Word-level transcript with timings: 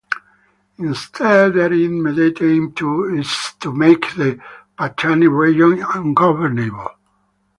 Instead 0.79 1.53
their 1.53 1.71
immediate 1.71 2.41
aim 2.41 2.73
is 3.19 3.53
to 3.59 3.71
make 3.71 4.15
the 4.15 4.39
Patani 4.75 5.27
region 5.31 5.85
ungovernable. 5.93 6.89